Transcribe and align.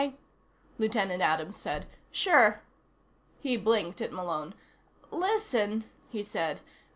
"Okay," 0.03 0.15
Lieutenant 0.79 1.21
Adams 1.21 1.57
said. 1.57 1.85
"Sure." 2.11 2.63
He 3.39 3.55
blinked 3.55 4.01
at 4.01 4.11
Malone. 4.11 4.55
"Listen," 5.11 5.83
he 6.09 6.23
said. 6.23 6.61